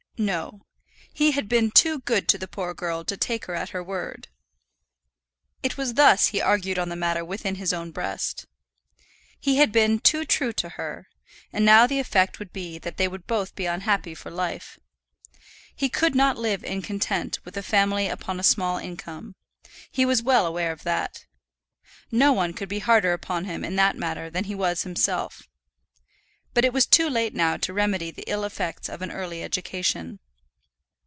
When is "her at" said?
3.45-3.69